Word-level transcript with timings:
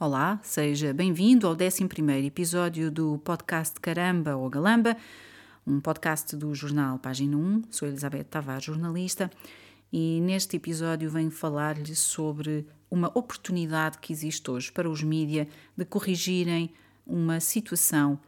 Olá, 0.00 0.38
seja 0.44 0.94
bem-vindo 0.94 1.44
ao 1.48 1.54
11 1.54 1.84
episódio 2.24 2.88
do 2.88 3.18
podcast 3.18 3.80
Caramba 3.80 4.36
ou 4.36 4.48
Galamba, 4.48 4.96
um 5.66 5.80
podcast 5.80 6.36
do 6.36 6.54
jornal 6.54 7.00
Página 7.00 7.36
1. 7.36 7.64
Sou 7.68 7.88
Elizabeth 7.88 8.22
Tavares, 8.22 8.62
jornalista, 8.62 9.28
e 9.92 10.20
neste 10.20 10.54
episódio 10.54 11.10
venho 11.10 11.32
falar-lhe 11.32 11.96
sobre 11.96 12.64
uma 12.88 13.08
oportunidade 13.08 13.98
que 13.98 14.12
existe 14.12 14.48
hoje 14.48 14.70
para 14.70 14.88
os 14.88 15.02
mídia 15.02 15.48
de 15.76 15.84
corrigirem 15.84 16.72
uma 17.04 17.40
situação 17.40 18.20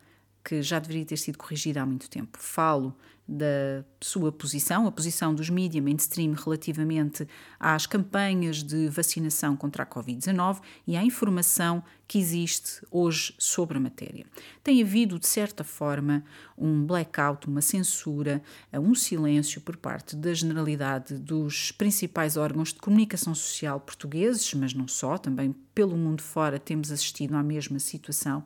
que 0.45 0.63
já 0.63 0.79
deveria 0.79 1.05
ter 1.05 1.17
sido 1.17 1.39
corrigida 1.39 1.83
há 1.83 1.87
muito 1.87 2.09
tempo. 2.09 2.39
Falo 2.39 2.97
da 3.31 3.85
sua 4.01 4.33
posição, 4.33 4.89
a 4.89 4.93
posição 4.93 5.33
dos 5.33 5.49
mídias 5.49 5.85
mainstream 5.85 6.33
relativamente 6.33 7.29
às 7.61 7.87
campanhas 7.87 8.61
de 8.61 8.89
vacinação 8.89 9.57
contra 9.57 9.85
a 9.85 9.87
Covid-19 9.87 10.61
e 10.85 10.97
à 10.97 11.05
informação 11.05 11.81
que 12.09 12.19
existe 12.19 12.85
hoje 12.91 13.33
sobre 13.39 13.79
a 13.79 13.81
matéria. 13.81 14.27
Tem 14.65 14.83
havido, 14.83 15.17
de 15.17 15.29
certa 15.29 15.63
forma, 15.63 16.25
um 16.59 16.85
blackout, 16.85 17.47
uma 17.47 17.61
censura, 17.61 18.43
um 18.73 18.97
silêncio 18.97 19.61
por 19.61 19.77
parte 19.77 20.17
da 20.17 20.35
generalidade 20.35 21.17
dos 21.17 21.71
principais 21.71 22.37
órgãos 22.37 22.73
de 22.73 22.81
comunicação 22.81 23.33
social 23.33 23.79
portugueses, 23.79 24.53
mas 24.55 24.75
não 24.75 24.89
só, 24.89 25.17
também 25.17 25.55
pelo 25.73 25.97
mundo 25.97 26.21
fora 26.21 26.59
temos 26.59 26.91
assistido 26.91 27.37
à 27.37 27.45
mesma 27.45 27.79
situação 27.79 28.43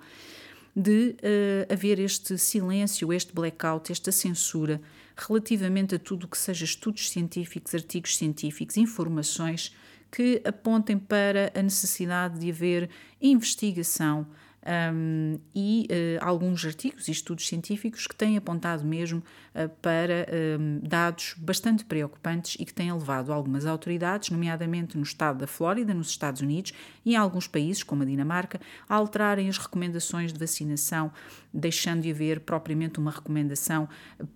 de 0.75 1.17
uh, 1.23 1.73
haver 1.73 2.01
este 2.01 2.37
silêncio, 2.37 3.13
este 3.13 3.33
blackout, 3.33 3.93
esta 3.93 4.11
censura 4.11 4.81
relativamente 5.17 5.95
a 5.95 5.99
tudo 5.99 6.27
que 6.27 6.37
seja 6.37 6.65
estudos 6.65 7.11
científicos, 7.11 7.75
artigos 7.75 8.17
científicos, 8.17 8.77
informações 8.77 9.75
que 10.11 10.43
apontem 10.45 10.99
para 10.99 11.53
a 11.55 11.63
necessidade 11.63 12.39
de 12.39 12.51
haver 12.51 12.91
investigação 13.21 14.27
um, 14.65 15.39
e 15.55 15.87
uh, 15.91 16.25
alguns 16.25 16.65
artigos 16.65 17.09
e 17.09 17.11
estudos 17.11 17.47
científicos 17.47 18.07
que 18.07 18.15
têm 18.15 18.37
apontado 18.37 18.85
mesmo 18.85 19.23
uh, 19.55 19.69
para 19.83 20.27
um, 20.59 20.81
dados 20.83 21.35
bastante 21.37 21.85
preocupantes 21.85 22.57
e 22.59 22.65
que 22.65 22.73
têm 22.73 22.93
levado 22.93 23.33
algumas 23.33 23.67
autoridades, 23.67 24.31
nomeadamente 24.31 24.97
no 24.97 25.03
estado 25.03 25.39
da 25.39 25.47
Flórida, 25.47 25.93
nos 25.93 26.09
Estados 26.09 26.41
Unidos 26.41 26.73
e 27.05 27.13
em 27.13 27.17
alguns 27.17 27.47
países, 27.47 27.83
como 27.83 28.03
a 28.03 28.07
Dinamarca, 28.07 28.59
a 28.89 28.95
alterarem 28.95 29.49
as 29.49 29.59
recomendações 29.59 30.33
de 30.33 30.39
vacinação, 30.39 31.13
deixando 31.53 32.03
de 32.03 32.11
haver 32.11 32.41
propriamente 32.41 32.99
uma 32.99 33.11
recomendação 33.11 33.89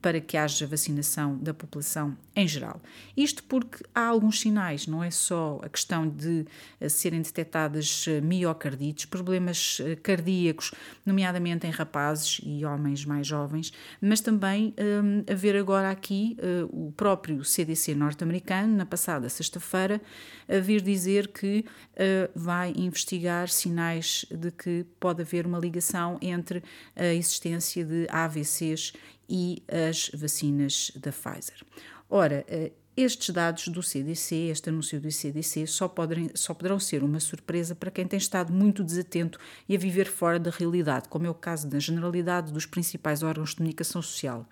para 0.03 0.21
que 0.21 0.37
haja 0.37 0.67
vacinação 0.67 1.39
da 1.39 1.55
população 1.55 2.17
em 2.37 2.47
geral. 2.47 2.81
Isto 3.17 3.43
porque 3.45 3.83
há 3.95 4.07
alguns 4.07 4.41
sinais, 4.41 4.87
não 4.87 5.03
é 5.03 5.11
só 5.11 5.59
a 5.63 5.69
questão 5.69 6.07
de 6.07 6.45
uh, 6.81 6.91
serem 6.91 7.23
detectadas 7.23 8.05
miocardites, 8.23 9.07
problemas 9.07 9.81
cardíacos 10.03 10.18
cardíacos, 10.19 10.73
nomeadamente 11.07 11.67
em 11.67 11.71
rapazes 11.71 12.41
e 12.43 12.65
homens 12.65 13.05
mais 13.05 13.27
jovens, 13.27 13.73
mas 14.01 14.21
também 14.21 14.75
um, 14.79 15.33
haver 15.33 15.57
agora 15.57 15.91
aqui 15.91 16.37
uh, 16.41 16.89
o 16.89 16.93
próprio 16.93 17.45
CDC 17.45 17.95
norte-americano, 17.95 18.77
na 18.77 18.85
passada 18.85 19.29
sexta-feira, 19.29 20.01
a 20.49 20.59
vir 20.59 20.81
dizer 20.83 21.29
que 21.29 21.65
uh, 21.93 22.31
vai 22.35 22.73
investigar 22.77 23.49
sinais 23.49 24.27
de 24.31 24.51
que 24.51 24.85
pode 24.99 25.23
haver 25.23 25.47
uma 25.47 25.59
ligação 25.59 26.19
entre 26.21 26.63
a 26.97 27.07
existência 27.15 27.85
de 27.85 28.07
AVCs 28.11 28.93
e 29.29 29.63
as 29.69 30.11
vacinas 30.15 30.91
da 30.97 31.13
Pfizer. 31.13 31.63
Ora, 32.11 32.45
uh, 32.49 32.88
estes 33.03 33.31
dados 33.31 33.69
do 33.69 33.83
CDC, 33.83 34.35
este 34.51 34.69
anúncio 34.69 35.01
do 35.01 35.11
CDC, 35.11 35.67
só, 35.67 35.87
poderem, 35.87 36.31
só 36.35 36.53
poderão 36.53 36.81
ser 36.81 37.05
uma 37.05 37.21
surpresa 37.21 37.75
para 37.75 37.91
quem 37.91 38.07
tem 38.07 38.19
estado 38.19 38.53
muito 38.53 38.83
desatento 38.83 39.39
e 39.69 39.77
a 39.77 39.79
viver 39.79 40.07
fora 40.07 40.39
da 40.39 40.51
realidade, 40.51 41.09
como 41.09 41.27
é 41.27 41.31
o 41.31 41.35
caso 41.35 41.69
da 41.69 41.79
generalidade 41.79 42.53
dos 42.53 42.67
principais 42.67 43.23
órgãos 43.23 43.51
de 43.51 43.57
comunicação 43.57 44.03
social 44.03 44.47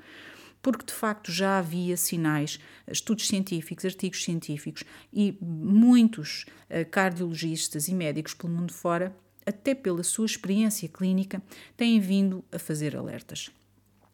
porque 0.62 0.86
de 0.86 0.92
facto 0.92 1.30
já 1.30 1.61
havia 1.61 1.96
sinais, 1.96 2.58
estudos 2.89 3.29
científicos, 3.29 3.85
artigos 3.85 4.24
científicos 4.24 4.83
e 5.12 5.39
muitos 5.40 6.45
eh, 6.68 6.83
cardiologistas 6.83 7.86
e 7.86 7.95
médicos 7.95 8.35
pelo 8.35 8.52
mundo 8.52 8.73
fora, 8.73 9.14
até 9.46 9.77
pela 9.77 10.02
sua 10.02 10.27
experiência 10.27 10.89
clínica, 10.89 11.40
têm 11.77 12.01
vindo 12.01 12.45
a 12.51 12.58
fazer 12.58 12.96
alertas. 12.96 13.48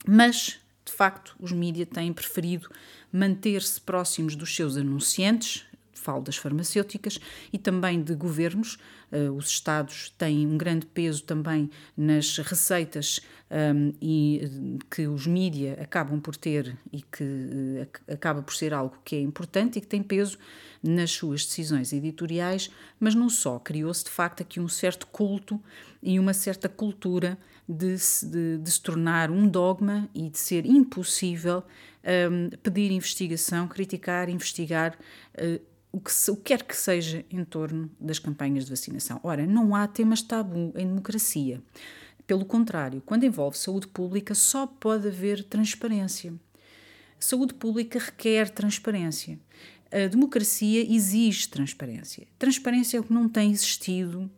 Mas 0.07 0.61
de 0.85 0.93
facto, 0.93 1.35
os 1.39 1.53
mídias 1.53 1.89
têm 1.89 2.13
preferido 2.13 2.69
manter-se 3.13 3.81
próximos 3.81 4.35
dos 4.35 4.55
seus 4.55 4.77
anunciantes, 4.77 5.65
falo 6.03 6.23
das 6.23 6.37
farmacêuticas 6.37 7.19
e 7.53 7.59
também 7.59 8.03
de 8.03 8.15
governos. 8.15 8.77
Uh, 9.11 9.31
os 9.33 9.49
Estados 9.49 10.11
têm 10.19 10.47
um 10.47 10.59
grande 10.59 10.87
peso 10.87 11.23
também 11.23 11.71
nas 11.97 12.39
receitas 12.39 13.21
um, 13.51 13.93
e 14.01 14.79
que 14.91 15.07
os 15.07 15.27
mídias 15.27 15.79
acabam 15.79 16.19
por 16.19 16.35
ter 16.35 16.77
e 16.91 17.03
que 17.03 17.23
uh, 17.23 18.13
acaba 18.13 18.43
por 18.43 18.55
ser 18.55 18.75
algo 18.75 18.97
que 19.05 19.15
é 19.15 19.21
importante 19.21 19.79
e 19.79 19.81
que 19.81 19.87
tem 19.87 20.03
peso 20.03 20.39
nas 20.83 21.13
suas 21.13 21.45
decisões 21.45 21.93
editoriais, 21.93 22.71
mas 22.99 23.15
não 23.15 23.29
só. 23.29 23.59
Criou-se 23.59 24.05
de 24.05 24.11
facto 24.11 24.43
aqui 24.43 24.59
um 24.59 24.69
certo 24.69 25.07
culto 25.07 25.61
e 26.03 26.19
uma 26.19 26.35
certa 26.35 26.69
cultura 26.69 27.39
de, 27.69 27.97
de, 27.97 28.59
de 28.59 28.71
se 28.71 28.81
tornar 28.81 29.31
um 29.31 29.47
dogma 29.47 30.09
e 30.15 30.29
de 30.29 30.39
ser 30.39 30.67
impossível 30.67 31.63
um, 32.05 32.51
pedir 32.63 32.91
investigação, 32.91 33.69
criticar, 33.69 34.29
investigar. 34.29 34.99
Uh, 35.35 35.61
o 35.93 36.01
que, 36.01 36.11
o 36.31 36.37
que 36.37 36.43
quer 36.43 36.63
que 36.63 36.75
seja 36.75 37.25
em 37.31 37.45
torno 37.45 37.91
das 38.01 38.19
campanhas 38.19 38.65
de 38.65 38.71
vacinação. 38.71 39.21
Ora, 39.23 39.47
não 39.47 39.75
há 39.75 39.87
temas 39.87 40.23
tabu 40.23 40.73
em 40.75 40.87
democracia. 40.87 41.63
Pelo 42.27 42.47
contrário, 42.47 43.03
quando 43.05 43.25
envolve 43.25 43.59
saúde 43.59 43.89
pública, 43.89 44.35
só 44.35 44.67
pode 44.67 45.09
haver 45.09 45.45
transparência. 45.45 46.33
Saúde 47.19 47.53
pública 47.53 47.99
requer 47.99 48.49
transparência. 48.49 49.39
A 49.93 50.07
democracia 50.07 50.83
exige 50.91 51.47
transparência. 51.49 52.27
Transparência 52.39 52.97
é 52.97 53.01
o 53.01 53.05
que 53.05 53.13
não 53.13 53.29
tem 53.29 53.51
existido 53.51 54.31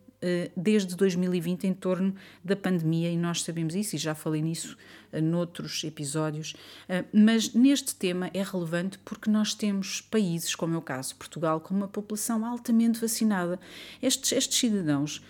desde 0.55 0.95
2020 0.95 1.67
em 1.67 1.73
torno 1.73 2.15
da 2.43 2.55
pandemia, 2.55 3.09
e 3.11 3.17
nós 3.17 3.43
sabemos 3.43 3.75
isso, 3.75 3.95
e 3.95 3.99
já 3.99 4.15
falei 4.15 4.41
nisso 4.41 4.77
eh, 5.11 5.21
noutros 5.21 5.83
episódios, 5.83 6.55
eh, 6.89 7.05
mas 7.13 7.53
neste 7.53 7.95
tema 7.95 8.29
é 8.33 8.43
relevante 8.43 8.97
porque 8.99 9.29
nós 9.29 9.53
temos 9.53 10.01
países, 10.01 10.55
como 10.55 10.75
é 10.75 10.77
o 10.77 10.81
caso 10.81 11.15
Portugal, 11.15 11.59
com 11.59 11.73
uma 11.73 11.87
população 11.87 12.45
altamente 12.45 12.99
vacinada. 12.99 13.59
Estes, 14.01 14.31
estes 14.31 14.57
cidadãos. 14.57 15.23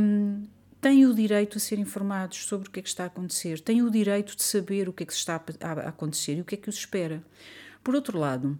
Um, 0.00 0.44
têm 0.80 1.04
o 1.04 1.12
direito 1.12 1.58
a 1.58 1.60
ser 1.60 1.80
informados 1.80 2.44
sobre 2.44 2.68
o 2.68 2.70
que 2.70 2.78
é 2.78 2.82
que 2.82 2.88
está 2.88 3.04
a 3.04 3.06
acontecer, 3.08 3.58
têm 3.60 3.82
o 3.82 3.90
direito 3.90 4.36
de 4.36 4.42
saber 4.44 4.88
o 4.88 4.92
que 4.92 5.02
é 5.02 5.06
que 5.06 5.12
está 5.12 5.34
a 5.34 5.88
acontecer 5.88 6.36
e 6.36 6.40
o 6.40 6.44
que 6.44 6.54
é 6.54 6.58
que 6.58 6.68
os 6.68 6.76
espera. 6.76 7.24
Por 7.82 7.96
outro 7.96 8.18
lado, 8.18 8.56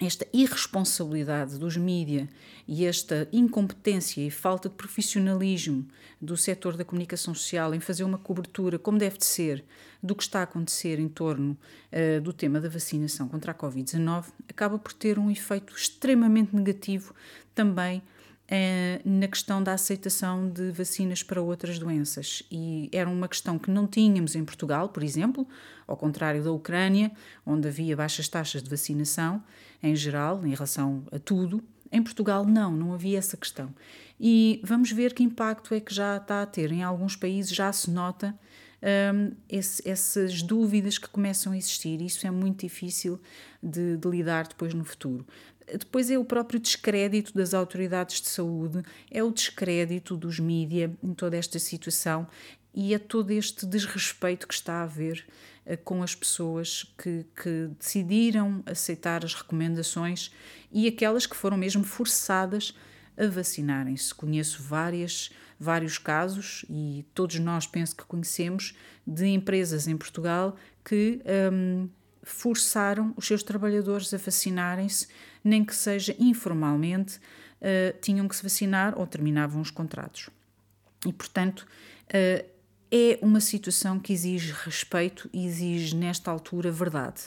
esta 0.00 0.26
irresponsabilidade 0.32 1.56
dos 1.56 1.76
mídias 1.76 2.28
e 2.66 2.84
esta 2.84 3.28
incompetência 3.32 4.20
e 4.20 4.30
falta 4.30 4.68
de 4.68 4.74
profissionalismo 4.74 5.86
do 6.20 6.36
setor 6.36 6.76
da 6.76 6.84
comunicação 6.84 7.32
social 7.34 7.74
em 7.74 7.80
fazer 7.80 8.02
uma 8.02 8.18
cobertura, 8.18 8.78
como 8.78 8.98
deve 8.98 9.18
de 9.18 9.26
ser, 9.26 9.64
do 10.02 10.14
que 10.14 10.22
está 10.22 10.40
a 10.40 10.44
acontecer 10.44 10.98
em 10.98 11.08
torno 11.08 11.56
uh, 11.92 12.20
do 12.20 12.32
tema 12.32 12.60
da 12.60 12.68
vacinação 12.68 13.28
contra 13.28 13.52
a 13.52 13.54
Covid-19, 13.54 14.26
acaba 14.48 14.78
por 14.78 14.92
ter 14.92 15.18
um 15.18 15.30
efeito 15.30 15.74
extremamente 15.74 16.56
negativo 16.56 17.14
também 17.54 18.02
na 19.04 19.26
questão 19.26 19.62
da 19.62 19.72
aceitação 19.72 20.48
de 20.48 20.70
vacinas 20.70 21.22
para 21.22 21.40
outras 21.40 21.78
doenças. 21.78 22.42
E 22.50 22.88
era 22.92 23.08
uma 23.08 23.28
questão 23.28 23.58
que 23.58 23.70
não 23.70 23.86
tínhamos 23.86 24.34
em 24.36 24.44
Portugal, 24.44 24.88
por 24.90 25.02
exemplo, 25.02 25.46
ao 25.86 25.96
contrário 25.96 26.42
da 26.42 26.52
Ucrânia, 26.52 27.10
onde 27.44 27.68
havia 27.68 27.96
baixas 27.96 28.28
taxas 28.28 28.62
de 28.62 28.70
vacinação 28.70 29.42
em 29.82 29.94
geral, 29.94 30.44
em 30.46 30.54
relação 30.54 31.04
a 31.12 31.18
tudo. 31.18 31.62
Em 31.92 32.02
Portugal, 32.02 32.44
não, 32.44 32.72
não 32.72 32.92
havia 32.92 33.18
essa 33.18 33.36
questão. 33.36 33.72
E 34.18 34.60
vamos 34.64 34.90
ver 34.90 35.12
que 35.12 35.22
impacto 35.22 35.74
é 35.74 35.80
que 35.80 35.94
já 35.94 36.16
está 36.16 36.42
a 36.42 36.46
ter. 36.46 36.72
Em 36.72 36.82
alguns 36.82 37.14
países 37.14 37.54
já 37.54 37.72
se 37.72 37.90
nota 37.90 38.34
um, 39.14 39.32
esse, 39.48 39.86
essas 39.88 40.42
dúvidas 40.42 40.98
que 40.98 41.08
começam 41.08 41.52
a 41.52 41.56
existir. 41.56 42.00
Isso 42.00 42.26
é 42.26 42.30
muito 42.30 42.60
difícil 42.60 43.20
de, 43.62 43.96
de 43.96 44.08
lidar 44.08 44.46
depois 44.46 44.74
no 44.74 44.84
futuro. 44.84 45.26
Depois 45.66 46.10
é 46.10 46.18
o 46.18 46.24
próprio 46.24 46.60
descrédito 46.60 47.32
das 47.34 47.54
autoridades 47.54 48.20
de 48.20 48.28
saúde, 48.28 48.82
é 49.10 49.22
o 49.22 49.30
descrédito 49.30 50.16
dos 50.16 50.38
mídias 50.38 50.90
em 51.02 51.14
toda 51.14 51.36
esta 51.36 51.58
situação 51.58 52.26
e 52.74 52.92
é 52.92 52.98
todo 52.98 53.30
este 53.30 53.64
desrespeito 53.64 54.48
que 54.48 54.54
está 54.54 54.74
a 54.74 54.82
haver 54.82 55.24
uh, 55.64 55.76
com 55.84 56.02
as 56.02 56.14
pessoas 56.14 56.84
que, 56.98 57.24
que, 57.40 57.70
decidiram 57.78 58.62
aceitar 58.66 59.24
as 59.24 59.34
recomendações 59.34 60.32
e 60.72 60.88
aquelas 60.88 61.24
que 61.26 61.36
foram 61.36 61.56
mesmo 61.56 61.84
forçadas 61.84 62.74
a 63.16 63.26
vacinarem-se. 63.26 64.12
Conheço 64.12 64.62
várias, 64.62 65.30
vários 65.58 65.98
casos 65.98 66.64
e 66.68 67.06
todos 67.14 67.38
nós 67.38 67.66
penso 67.66 67.94
que 67.94 68.04
conhecemos 68.04 68.74
de 69.06 69.26
empresas 69.26 69.86
em 69.86 69.96
Portugal 69.96 70.56
que 70.84 71.20
um, 71.52 71.88
forçaram 72.24 73.14
os 73.16 73.26
seus 73.26 73.42
trabalhadores 73.42 74.12
a 74.12 74.16
vacinarem-se, 74.16 75.06
nem 75.44 75.64
que 75.64 75.76
seja 75.76 76.16
informalmente, 76.18 77.18
uh, 77.18 77.98
tinham 78.00 78.26
que 78.26 78.34
se 78.34 78.42
vacinar 78.42 78.98
ou 78.98 79.06
terminavam 79.06 79.60
os 79.60 79.70
contratos. 79.70 80.30
E, 81.06 81.12
portanto, 81.12 81.66
uh, 82.08 82.54
é 82.90 83.18
uma 83.20 83.40
situação 83.40 83.98
que 83.98 84.12
exige 84.12 84.52
respeito 84.52 85.28
e 85.32 85.44
exige, 85.44 85.94
nesta 85.94 86.30
altura, 86.30 86.70
verdade. 86.70 87.22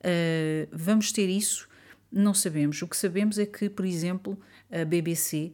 Uh, 0.00 0.68
vamos 0.72 1.12
ter 1.12 1.28
isso? 1.28 1.68
Não 2.10 2.34
sabemos. 2.34 2.82
O 2.82 2.88
que 2.88 2.96
sabemos 2.96 3.38
é 3.38 3.46
que, 3.46 3.70
por 3.70 3.84
exemplo, 3.84 4.38
a 4.70 4.84
BBC 4.84 5.52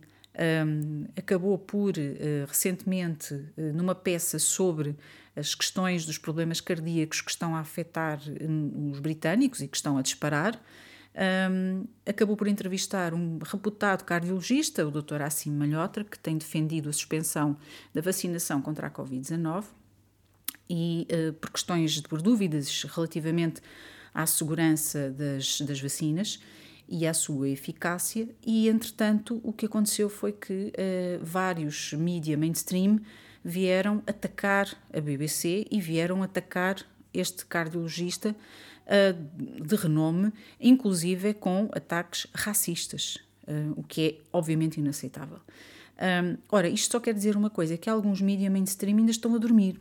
um, 0.66 1.04
acabou 1.16 1.58
por, 1.58 1.94
uh, 1.96 2.46
recentemente, 2.46 3.34
uh, 3.34 3.72
numa 3.74 3.94
peça 3.94 4.38
sobre 4.38 4.96
as 5.34 5.54
questões 5.54 6.06
dos 6.06 6.18
problemas 6.18 6.60
cardíacos 6.60 7.20
que 7.20 7.30
estão 7.30 7.54
a 7.54 7.60
afetar 7.60 8.18
os 8.90 8.98
britânicos 9.00 9.60
e 9.60 9.68
que 9.68 9.76
estão 9.76 9.98
a 9.98 10.02
disparar, 10.02 10.58
um, 11.16 11.86
acabou 12.04 12.36
por 12.36 12.46
entrevistar 12.46 13.14
um 13.14 13.38
reputado 13.42 14.04
cardiologista, 14.04 14.86
o 14.86 14.90
Dr. 14.90 15.22
Assim 15.22 15.50
Malhotra, 15.50 16.04
que 16.04 16.18
tem 16.18 16.36
defendido 16.36 16.88
a 16.90 16.92
suspensão 16.92 17.56
da 17.94 18.00
vacinação 18.00 18.60
contra 18.60 18.86
a 18.86 18.90
Covid-19 18.90 19.64
e 20.68 21.06
uh, 21.10 21.32
por 21.34 21.50
questões, 21.50 22.00
por 22.02 22.20
dúvidas 22.20 22.82
relativamente 22.84 23.62
à 24.12 24.26
segurança 24.26 25.10
das, 25.10 25.60
das 25.62 25.80
vacinas 25.80 26.40
e 26.88 27.06
à 27.06 27.14
sua 27.14 27.48
eficácia, 27.48 28.28
e 28.44 28.68
entretanto 28.68 29.40
o 29.42 29.52
que 29.52 29.66
aconteceu 29.66 30.08
foi 30.08 30.32
que 30.32 30.72
uh, 30.72 31.24
vários 31.24 31.92
mídia 31.94 32.36
mainstream 32.36 33.00
vieram 33.44 34.02
atacar 34.06 34.68
a 34.92 35.00
BBC 35.00 35.66
e 35.70 35.80
vieram 35.80 36.22
atacar 36.22 36.76
este 37.12 37.46
cardiologista 37.46 38.36
uh, 38.86 39.62
de 39.64 39.76
renome, 39.76 40.32
inclusive 40.60 41.34
com 41.34 41.68
ataques 41.72 42.26
racistas, 42.34 43.18
uh, 43.46 43.72
o 43.76 43.82
que 43.82 44.06
é 44.06 44.14
obviamente 44.32 44.78
inaceitável. 44.78 45.40
Um, 45.96 46.36
ora, 46.50 46.68
isto 46.68 46.92
só 46.92 47.00
quer 47.00 47.14
dizer 47.14 47.36
uma 47.36 47.50
coisa: 47.50 47.74
é 47.74 47.76
que 47.76 47.88
alguns 47.88 48.20
mídias 48.20 48.52
mainstream 48.52 48.98
ainda 48.98 49.10
estão 49.10 49.34
a 49.34 49.38
dormir. 49.38 49.80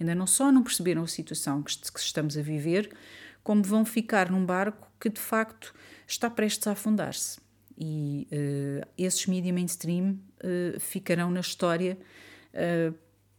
Ainda 0.00 0.14
não 0.14 0.26
só 0.26 0.50
não 0.50 0.62
perceberam 0.62 1.02
a 1.02 1.06
situação 1.06 1.62
que, 1.62 1.76
que 1.78 2.00
estamos 2.00 2.36
a 2.36 2.42
viver, 2.42 2.90
como 3.44 3.62
vão 3.62 3.84
ficar 3.84 4.30
num 4.30 4.44
barco 4.44 4.90
que 4.98 5.08
de 5.08 5.20
facto 5.20 5.74
está 6.06 6.30
prestes 6.30 6.66
a 6.66 6.72
afundar-se. 6.72 7.40
E 7.78 8.28
uh, 8.32 8.86
esses 8.96 9.26
mídias 9.26 9.54
mainstream 9.54 10.18
uh, 10.42 10.80
ficarão 10.80 11.30
na 11.30 11.40
história, 11.40 11.98
uh, 12.54 12.94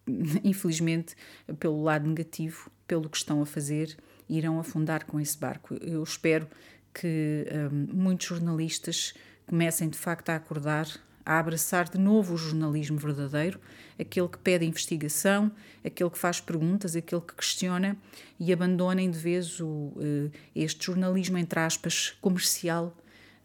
infelizmente, 0.43 1.15
pelo 1.59 1.81
lado 1.81 2.07
negativo, 2.07 2.69
pelo 2.87 3.09
que 3.09 3.17
estão 3.17 3.41
a 3.41 3.45
fazer, 3.45 3.97
irão 4.37 4.59
afundar 4.59 5.05
com 5.05 5.19
esse 5.19 5.37
barco. 5.37 5.75
Eu 5.81 6.03
espero 6.03 6.47
que 6.93 7.45
um, 7.71 7.87
muitos 7.93 8.27
jornalistas 8.27 9.13
comecem 9.45 9.89
de 9.89 9.97
facto 9.97 10.29
a 10.29 10.35
acordar 10.35 10.87
a 11.25 11.39
abraçar 11.39 11.89
de 11.89 11.97
novo 11.97 12.33
o 12.33 12.37
jornalismo 12.37 12.97
verdadeiro, 12.97 13.59
aquele 13.99 14.27
que 14.27 14.37
pede 14.37 14.65
investigação, 14.65 15.51
aquele 15.83 16.09
que 16.09 16.17
faz 16.17 16.41
perguntas, 16.41 16.95
aquele 16.95 17.21
que 17.21 17.33
questiona 17.33 17.97
e 18.39 18.51
abandonem 18.51 19.09
de 19.09 19.17
vez 19.17 19.59
o, 19.59 19.93
eh, 19.99 20.31
este 20.55 20.85
jornalismo, 20.85 21.37
entre 21.37 21.59
aspas, 21.59 22.11
comercial, 22.21 22.95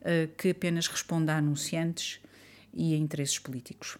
eh, 0.00 0.29
que 0.37 0.50
apenas 0.50 0.88
responde 0.88 1.31
a 1.31 1.37
anunciantes 1.37 2.20
e 2.75 2.94
a 2.94 2.96
interesses 2.96 3.38
políticos. 3.38 3.96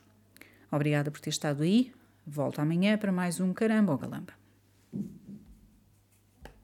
Obrigada 0.70 1.11
por 1.11 1.20
ter 1.20 1.31
estado 1.31 1.62
aí. 1.62 1.93
Volto 2.26 2.61
amanhã 2.61 2.99
para 2.99 3.12
mais 3.12 3.40
um 3.40 3.55
Caramba 3.55 3.93
ou 3.93 3.99
Galamba. 3.99 4.38